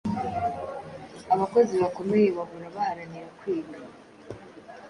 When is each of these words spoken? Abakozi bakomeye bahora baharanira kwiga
Abakozi 1.33 1.73
bakomeye 1.83 2.27
bahora 2.37 2.67
baharanira 2.75 3.27
kwiga 3.39 3.77